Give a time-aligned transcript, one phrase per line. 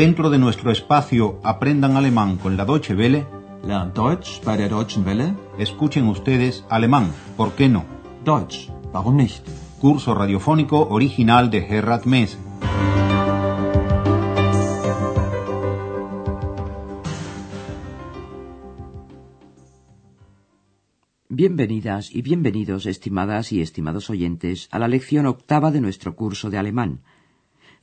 [0.00, 3.26] Dentro de nuestro espacio Aprendan Alemán con la Deutsche Welle,
[3.66, 5.34] Lernt Deutsch bei der Deutschen Welle?
[5.58, 7.84] escuchen ustedes alemán, ¿por qué no?
[8.24, 9.46] Deutsch, warum nicht?
[9.78, 12.38] Curso radiofónico original de Gerhard Mess.
[21.28, 26.56] Bienvenidas y bienvenidos, estimadas y estimados oyentes, a la lección octava de nuestro curso de
[26.56, 27.02] alemán.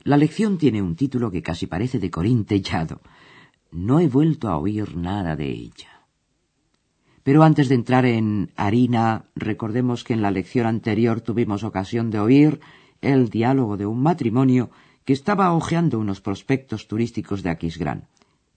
[0.08, 3.02] La lección tiene un título que casi parece de Corín Tellado.
[3.70, 6.06] No he vuelto a oír nada de ella.
[7.22, 12.20] Pero antes de entrar en harina, recordemos que en la lección anterior tuvimos ocasión de
[12.20, 12.60] oír
[13.02, 14.70] el diálogo de un matrimonio
[15.04, 18.08] que estaba hojeando unos prospectos turísticos de Aquisgrán.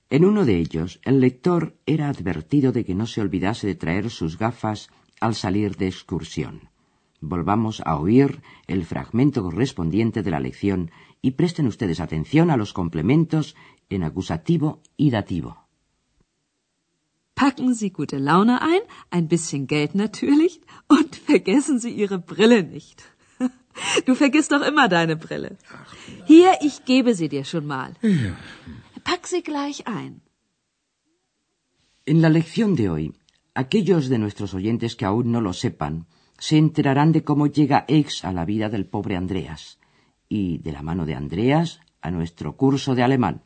[0.09, 4.09] En uno de ellos, el lector era advertido de que no se olvidase de traer
[4.09, 6.71] sus gafas al salir de excursión.
[7.19, 10.89] Volvamos a oír el fragmento correspondiente de la lección
[11.21, 13.55] y presten ustedes atención a los complementos
[13.89, 15.57] en acusativo y dativo.
[17.35, 23.03] Packen Sie gute Laune ein, ein bisschen Geld natürlich und vergessen Sie Ihre Brille nicht.
[24.05, 25.57] Du vergisst doch immer deine Brille.
[26.25, 27.93] Hier, ich gebe sie dir schon mal.
[29.03, 30.21] Pack sie gleich ein.
[32.05, 33.13] En la lección de hoy,
[33.53, 36.05] aquellos de nuestros oyentes que aún no lo sepan,
[36.37, 39.80] se enterarán de cómo llega Ex a la vida del pobre Andreas
[40.31, 43.43] y, de la mano de Andreas, a nuestro curso de alemán.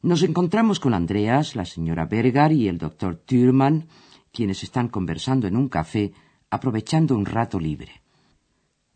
[0.00, 3.86] Nos encontramos con Andreas, la señora Berger y el doctor Thürmann,
[4.32, 6.14] quienes están conversando en un café,
[6.48, 8.00] aprovechando un rato libre.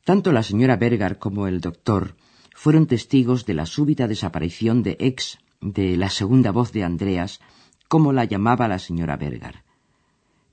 [0.02, 2.16] Tanto la señora Berger como el doctor
[2.55, 7.38] fueron testigos de la súbita desaparición de Ex, de la segunda voz de Andreas,
[7.86, 9.62] como la llamaba la señora Berger.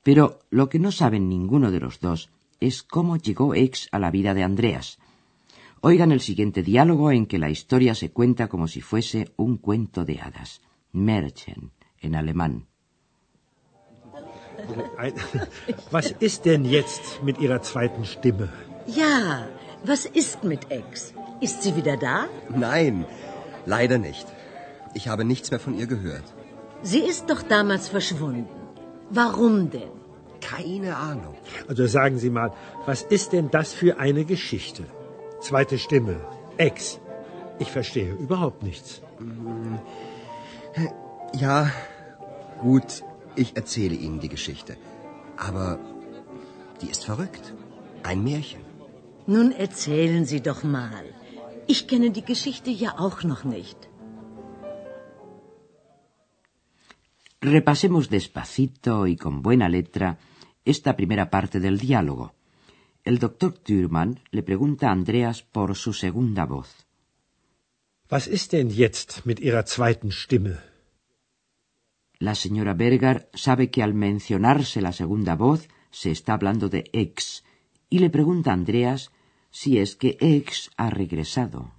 [0.04, 2.30] Pero lo que no saben ninguno de los dos
[2.60, 5.00] es cómo llegó Ex a la vida de Andreas.
[5.84, 10.06] Oigan el siguiente diálogo en que la historia se cuenta como si fuese un cuento
[10.06, 10.62] de hadas.
[10.92, 12.68] Märchen, en alemán.
[15.92, 18.50] Was ist denn jetzt mit Ihrer zweiten Stimme?
[18.86, 19.48] Ja,
[19.84, 21.14] was ist mit Ex?
[21.40, 22.28] Ist sie wieder da?
[22.50, 23.06] Nein,
[23.66, 24.28] leider nicht.
[24.94, 26.28] Ich habe nichts mehr von ihr gehört.
[26.84, 28.48] Sie ist doch damals verschwunden.
[29.10, 29.94] Warum denn?
[30.42, 31.36] Keine Ahnung.
[31.68, 32.52] Also sagen Sie mal,
[32.86, 34.84] was ist denn das für eine Geschichte?
[35.48, 36.16] Zweite Stimme,
[36.58, 37.00] Ex.
[37.60, 39.02] Ich verstehe überhaupt nichts.
[41.34, 41.72] Ja,
[42.60, 43.04] gut,
[43.36, 44.78] ich erzähle Ihnen die Geschichte.
[45.38, 45.80] Aber
[46.82, 47.54] die ist verrückt.
[48.04, 48.62] Ein Märchen.
[49.26, 51.06] Nun erzählen Sie doch mal.
[51.68, 53.80] Ich kenne die Geschichte ja auch noch nicht.
[57.42, 60.18] Repasemos despacito y con buena letra
[60.64, 62.26] esta primera parte del diálogo.
[63.04, 66.70] El doctor Thürmann le pregunta a Andreas por su segunda voz.
[68.12, 70.62] Was ist denn jetzt mit Ihrer zweiten Stimme?
[72.20, 77.44] La señora Berger sabe que al mencionarse la segunda voz se está hablando de Ex
[77.90, 79.12] y le pregunta a Andreas
[79.50, 81.74] si es que Ex ha regresado.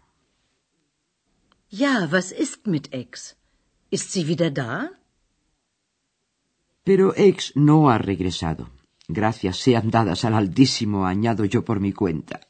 [1.71, 3.37] Ja, was ist mit Ex?
[3.91, 4.91] Ist sie wieder da?
[6.83, 8.69] Pero Ex no ha regresado.
[9.09, 12.41] Gracias sean dadas al Altísimo, añado yo por mi cuenta.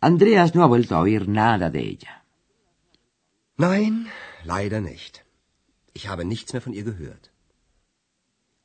[0.00, 2.24] Andreas no ha vuelto a oír nada de ella.
[3.56, 4.08] Nein,
[4.44, 5.20] leider nicht.
[5.94, 7.30] Ich habe nichts mehr von ihr gehört.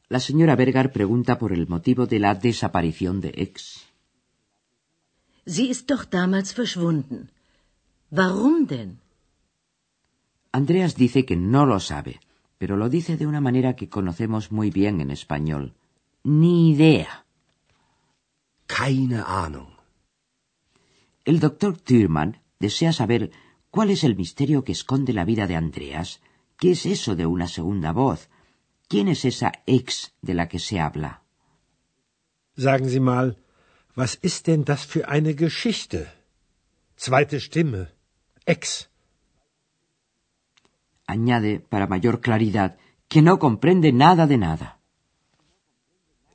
[0.10, 3.86] La señora Berger pregunta por el motivo de la desaparición de Ex.
[5.46, 7.30] Sie ist doch damals verschwunden.
[8.10, 9.00] Warum denn?
[10.52, 12.20] Andreas dice que no lo sabe,
[12.58, 15.76] pero lo dice de una manera que conocemos muy bien en español.
[16.28, 17.26] Ni idea.
[18.66, 19.72] Keine Ahnung.
[21.24, 23.32] El doctor Thürmann desea saber
[23.72, 26.20] cuál es el misterio que esconde la vida de Andreas.
[26.60, 28.30] ¿Qué es eso de una segunda voz?
[28.90, 31.24] ¿Quién es esa ex de la que se habla?
[32.58, 33.38] Sagen Sie mal,
[33.96, 36.12] was ist denn das für eine Geschichte?
[36.98, 37.94] Zweite Stimme,
[38.46, 38.90] Ex.
[41.06, 42.78] Añade, para mayor claridad,
[43.08, 44.77] que no comprende nada de nada.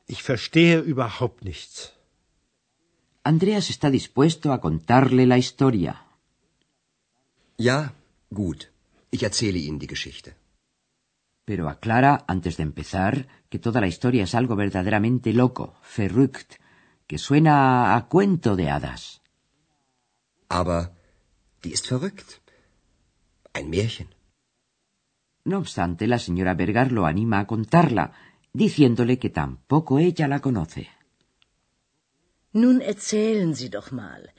[0.07, 1.93] Ich verstehe überhaupt nichts.
[3.25, 5.95] Andreas está dispuesto a contarle la historia.
[7.57, 7.95] Ja,
[8.31, 8.73] gut.
[9.11, 10.35] Ich erzähle Ihnen die Geschichte.
[11.45, 16.61] Pero aclara, antes de empezar, que toda la historia es algo verdaderamente loco, verrückt,
[17.07, 19.21] que suena a cuento de hadas.
[20.49, 20.81] Aber
[21.63, 22.41] die ist verrückt.
[23.53, 24.09] Ein Märchen.
[25.45, 28.13] No obstante, la señora Berger lo anima a contarla,
[28.53, 30.89] diciéndole que tampoco ella la conoce.
[32.53, 34.31] Nun erzählen Sie doch mal.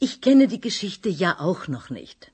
[0.00, 2.32] Ich kenne die Geschichte ja auch noch nicht.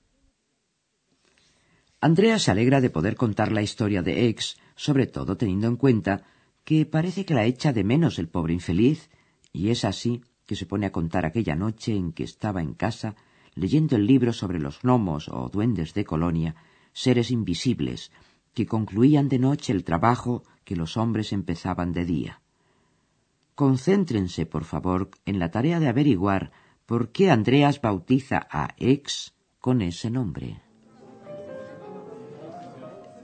[2.00, 6.24] Andrea se alegra de poder contar la historia de Ex, sobre todo teniendo en cuenta
[6.64, 9.10] que parece que la echa de menos el pobre infeliz,
[9.52, 13.16] y es así que se pone a contar aquella noche en que estaba en casa
[13.54, 16.54] leyendo el libro sobre los gnomos o duendes de Colonia,
[16.92, 18.12] seres invisibles,
[18.56, 22.41] que concluían de noche el trabajo que los hombres empezaban de día.
[23.55, 26.43] Concéntrense, por favor, en la tarea de averiguar
[26.87, 30.49] por qué Andreas bautiza a Ex con ese nombre.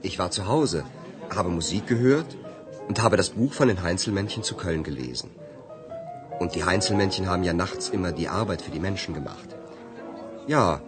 [0.03, 0.83] Ich war zu Hause,
[1.35, 2.29] habe Musik gehört
[2.87, 5.31] und habe das Buch von den Heinzelmännchen zu Köln gelesen.
[6.39, 9.49] Und die Heinzelmännchen haben ja nachts immer die Arbeit für die Menschen gemacht.
[10.45, 10.81] Ja,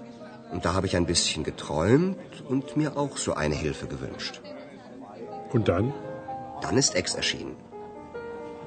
[0.51, 4.41] und da habe ich ein bisschen geträumt und mir auch so eine Hilfe gewünscht.
[5.53, 5.93] Und dann?
[6.61, 7.55] Dann ist Ex erschienen.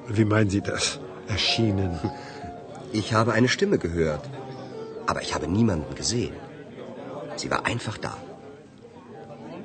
[0.07, 0.99] Wie meinen Sie das?
[1.27, 1.99] Erschienen?
[2.91, 4.27] Ich habe eine Stimme gehört,
[5.05, 6.33] aber ich habe niemanden gesehen.
[7.35, 8.17] Sie war einfach da.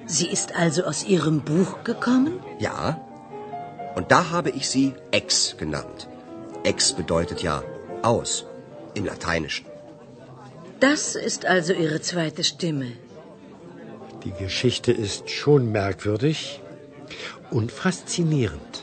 [0.05, 2.41] Sie ist also aus Ihrem Buch gekommen?
[2.59, 3.01] Ja,
[3.95, 6.09] und da habe ich sie ex genannt.
[6.65, 7.63] Ex bedeutet ja
[8.03, 8.45] aus
[8.95, 9.67] im Lateinischen.
[10.91, 12.91] Das ist also Ihre zweite Stimme.
[14.25, 16.39] Die Geschichte ist schon merkwürdig
[17.51, 18.75] und faszinierend.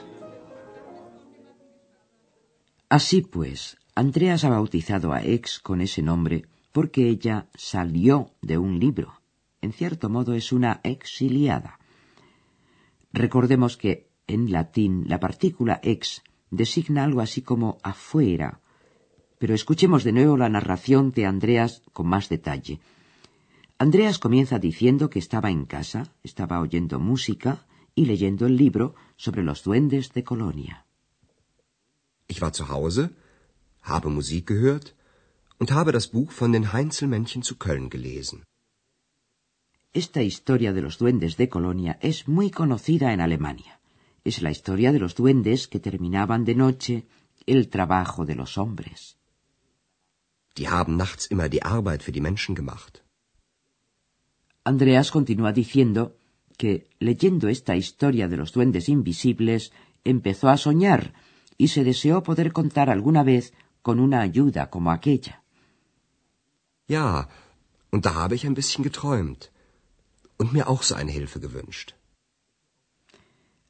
[2.90, 6.38] Así pues, Andreas ha bautizado a Ex con ese nombre
[6.72, 9.10] porque ella salió de un libro.
[9.62, 11.78] En cierto modo es una exiliada.
[13.14, 18.61] Recordemos que en latín la partícula ex designa algo así como afuera.
[19.42, 22.80] Pero escuchemos de nuevo la narración de Andreas con más detalle.
[23.86, 27.66] Andreas comienza diciendo que estaba en casa, estaba oyendo música
[27.96, 30.86] y leyendo el libro sobre los duendes de Colonia.
[32.28, 33.10] Ich war zu Hause,
[33.82, 34.96] habe Musik gehört
[35.60, 38.44] und habe das Buch von den Heinzelmännchen zu Köln gelesen.
[39.92, 43.82] Esta historia de los duendes de Colonia es muy conocida en Alemania
[44.24, 47.08] es la historia de los duendes que terminaban de noche
[47.48, 49.18] el trabajo de los hombres.
[50.58, 53.04] Die haben nachts immer die Arbeit für die Menschen gemacht.
[54.64, 56.02] Andreas continúa diciendo
[56.58, 59.72] que, leyendo esta historia de los duendes invisibles,
[60.04, 61.14] empezó a soñar
[61.58, 65.42] y se deseó poder contar alguna vez con una ayuda como aquella.
[66.88, 67.30] Ja,
[67.92, 69.52] und da habe ich ein bisschen geträumt
[70.38, 71.96] und mir auch so eine Hilfe gewünscht.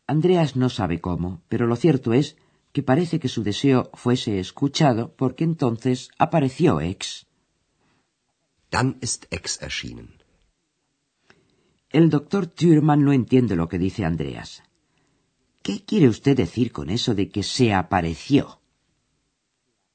[0.08, 2.36] Andreas no sabe cómo, pero lo cierto es
[2.74, 7.26] que parece que su deseo fuese escuchado porque entonces apareció Ex.
[8.70, 10.22] Dann ist Ex erschienen.
[11.90, 14.64] El doctor Thürmann no entiende lo que dice Andreas.
[15.62, 18.62] ¿Qué quiere usted decir con eso de que se apareció?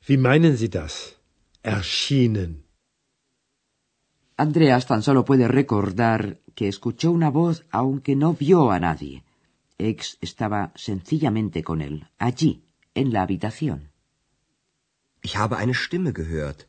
[0.07, 1.17] Wie meinen Sie das?
[1.63, 2.65] Erschienen.
[4.37, 9.25] Andreas tan solo puede recordar que escuchó una voz aunque no vio a nadie.
[9.79, 12.63] Ex estaba sencillamente con él, allí,
[13.01, 13.79] en la habitación.
[15.27, 16.61] Ich habe eine Stimme gehört,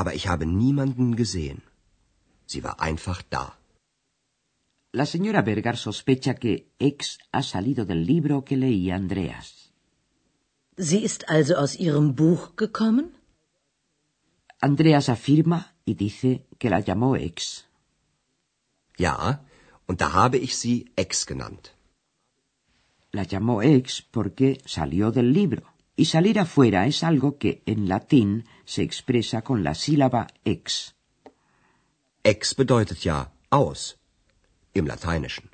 [0.00, 1.60] aber ich habe niemanden gesehen.
[2.50, 3.46] Sie war einfach da.
[5.00, 9.48] La señora Berger sospecha que Ex ha salido del libro que leía Andreas.
[10.88, 13.06] Sie ist also aus ihrem Buch gekommen?
[14.60, 17.64] Andreas afirma y dice que la llamó Ex.
[18.96, 19.44] Ja,
[19.86, 21.74] und da habe ich sie Ex genannt.
[23.12, 28.44] La llamó ex porque salió del libro, y salir afuera es algo que en latín
[28.64, 30.94] se expresa con la sílaba ex.
[32.22, 33.96] Ex bedeutet ja aus
[34.74, 35.50] im Lateinischen.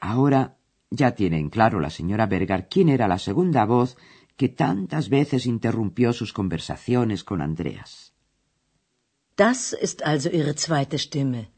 [0.00, 0.56] Ahora
[0.90, 3.96] ya tiene en claro la señora Berger quién era la segunda voz
[4.36, 8.12] que tantas veces interrumpió sus conversaciones con Andreas.
[9.36, 11.50] Das ist also ihre zweite Stimme.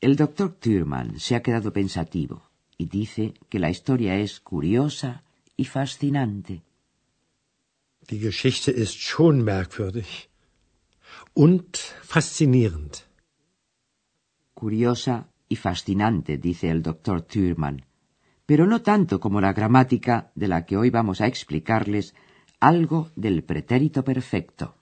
[0.00, 5.24] El doctor Thürmann se ha quedado pensativo y dice que la historia es curiosa
[5.58, 6.62] y fascinante.
[8.08, 10.30] Die Geschichte ist schon merkwürdig
[11.34, 13.04] und faszinierend.
[14.54, 17.84] Curiosa y fascinante, dice el doctor Thürmann,
[18.46, 22.14] pero no tanto como la gramática de la que hoy vamos a explicarles
[22.58, 24.79] algo del pretérito perfecto.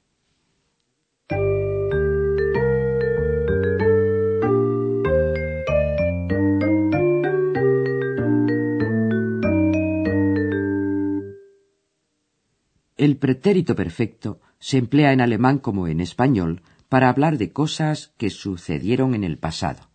[12.99, 18.28] El pretérito perfecto se emplea en alemán como en español para hablar de cosas que
[18.28, 19.88] sucedieron en el pasado.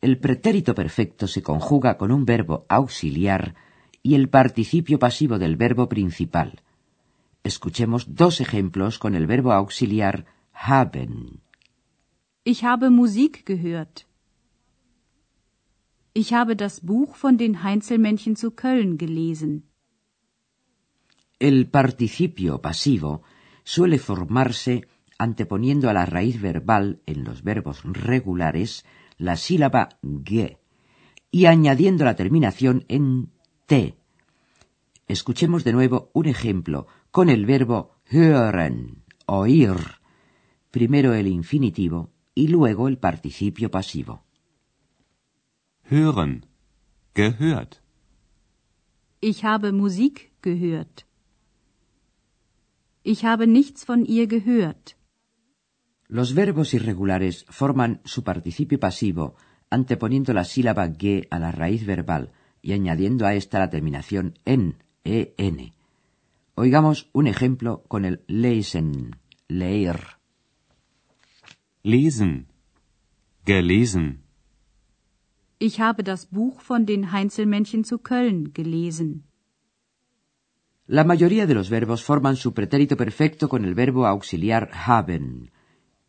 [0.00, 3.54] El pretérito perfecto se conjuga con un verbo auxiliar
[4.02, 6.62] y el participio pasivo del verbo principal.
[7.44, 10.24] Escuchemos dos ejemplos con el verbo auxiliar
[10.54, 11.42] haben.
[12.44, 14.06] Ich habe Musik gehört.
[16.14, 19.64] Ich habe das Buch von den Heinzelmännchen zu Köln gelesen.
[21.42, 23.22] El participio pasivo
[23.64, 24.86] suele formarse
[25.18, 28.86] anteponiendo a la raíz verbal en los verbos regulares
[29.18, 29.88] la sílaba
[30.24, 30.60] ge
[31.32, 33.32] y añadiendo la terminación en
[33.66, 33.96] te.
[35.08, 39.74] Escuchemos de nuevo un ejemplo con el verbo hören, oír,
[40.70, 44.22] primero el infinitivo y luego el participio pasivo.
[45.90, 46.46] Hören.
[47.16, 47.82] Gehört.
[49.20, 51.04] Ich habe Musik gehört.
[53.02, 54.96] Ich habe nichts von ihr gehört.
[56.08, 59.34] Los verbos irregulares forman su participio pasivo
[59.70, 64.76] anteponiendo la sílaba ge a la raíz verbal y añadiendo a esta la terminación en,
[65.04, 65.72] en.
[66.54, 69.16] Oigamos un ejemplo con el lesen,
[69.48, 70.00] leer.
[71.82, 72.48] Lesen.
[73.46, 74.22] Gelesen.
[75.58, 79.24] Ich habe das Buch von den Heinzelmännchen zu Köln gelesen.
[80.92, 85.50] La mayoría de los verbos forman su pretérito perfecto con el verbo auxiliar haben,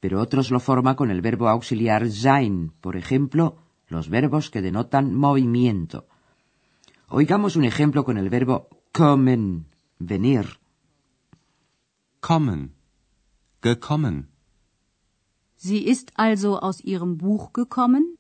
[0.02, 3.44] pero otros lo forman con el verbo auxiliar sein, por ejemplo,
[3.88, 6.06] los verbos que denotan movimiento.
[7.08, 9.68] Oigamos un ejemplo con el verbo kommen,
[10.00, 10.60] venir.
[12.20, 12.76] Kommen.
[13.62, 14.28] Gekommen.
[15.56, 18.18] Sie ist also aus ihrem Buch gekommen?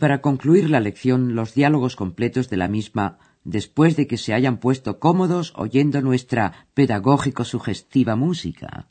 [0.00, 4.58] Para concluir la lección, los diálogos completos de la misma, después de que se hayan
[4.58, 8.88] puesto cómodos oyendo nuestra pedagógico sugestiva música.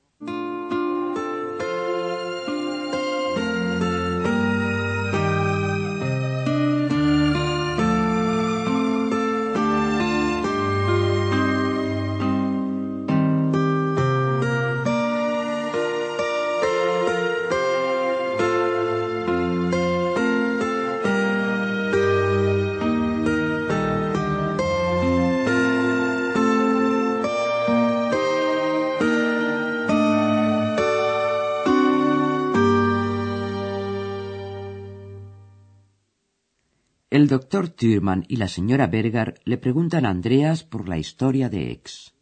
[37.19, 41.61] El doctor Thürmann y la señora Berger le preguntan a Andreas por la historia de
[41.75, 42.13] Ex.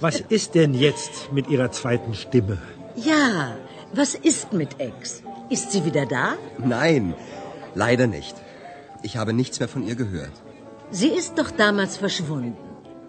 [0.00, 2.56] Was ist denn jetzt mit Ihrer zweiten Stimme?
[3.10, 3.54] Ja,
[3.92, 5.22] was ist mit Ex?
[5.50, 6.26] Ist sie wieder da?
[6.76, 7.14] Nein,
[7.74, 8.34] leider nicht.
[9.02, 10.36] Ich habe nichts mehr von ihr gehört.
[10.90, 12.56] Sie ist doch damals verschwunden.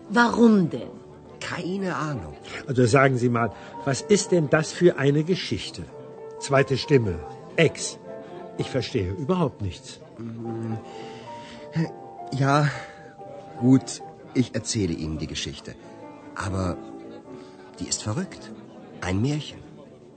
[0.10, 0.94] Warum denn?
[1.40, 2.36] Keine Ahnung.
[2.68, 3.50] Also sagen Sie mal,
[3.86, 5.84] was ist denn das für eine Geschichte?
[6.40, 7.16] Zweite Stimme,
[7.56, 8.00] Ex.
[8.58, 10.00] Ich verstehe überhaupt nichts.
[12.32, 12.70] Ja,
[13.60, 14.02] gut,
[14.34, 15.76] ich erzähle Ihnen die Geschichte.
[16.36, 16.78] Aber
[17.80, 18.52] die ist verrückt.
[19.02, 19.60] Ein Märchen.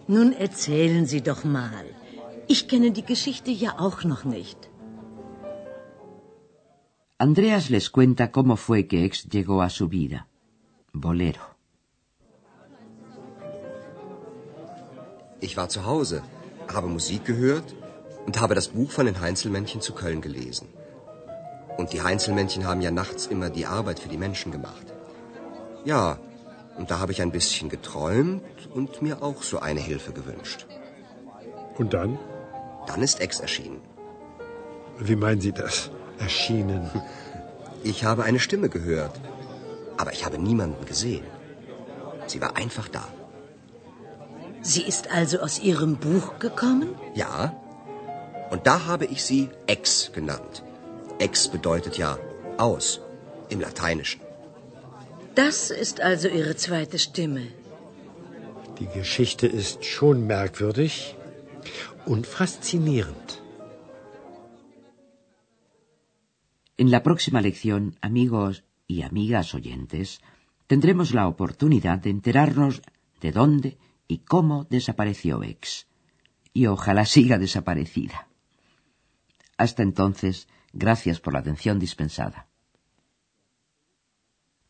[0.06, 1.84] Nun erzählen Sie doch mal.
[2.46, 4.70] Ich kenne die Geschichte ja auch noch nicht.
[7.18, 10.26] Andreas les cuenta cómo fue que Ex llegó a su vida.
[10.92, 11.46] Bolero.
[15.40, 16.22] Ich war zu Hause,
[16.68, 17.74] habe Musik gehört
[18.26, 20.68] und habe das Buch von den Heinzelmännchen zu Köln gelesen.
[21.76, 24.86] Und die Heinzelmännchen haben ja nachts immer die Arbeit für die Menschen gemacht.
[25.84, 26.18] Ja,
[26.76, 28.42] und da habe ich ein bisschen geträumt
[28.74, 30.66] und mir auch so eine Hilfe gewünscht.
[31.78, 32.18] Und dann?
[32.86, 33.80] Dann ist Ex erschienen.
[34.98, 35.90] Wie meinen Sie das?
[36.18, 36.90] Erschienen.
[37.82, 39.20] Ich habe eine Stimme gehört,
[39.96, 41.24] aber ich habe niemanden gesehen.
[42.26, 43.04] Sie war einfach da.
[44.60, 46.96] Sie ist also aus Ihrem Buch gekommen?
[47.14, 47.54] Ja,
[48.50, 50.62] und da habe ich sie Ex genannt.
[51.18, 52.18] Ex bedeutet ja
[52.58, 53.00] aus
[53.48, 54.20] im Lateinischen.
[55.34, 57.48] Das ist also Ihre zweite Stimme.
[58.78, 61.14] Die Geschichte ist schon merkwürdig
[62.06, 63.42] und faszinierend.
[66.78, 70.20] En la próxima lección, amigos y amigas oyentes,
[70.66, 72.82] tendremos la oportunidad de enterarnos
[73.20, 75.86] de dónde y cómo desapareció Ex.
[76.52, 78.25] Y ojalá siga desaparecida.
[79.58, 82.48] Hasta entonces, gracias por la atención dispensada.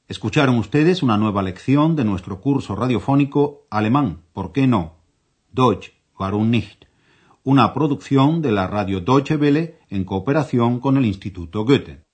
[0.09, 4.99] Escucharon ustedes una nueva lección de nuestro curso radiofónico Alemán, ¿por qué no?
[5.51, 6.85] Deutsch, warum nicht?
[7.43, 12.06] Una producción de la radio Deutsche Welle en cooperación con el Instituto Goethe.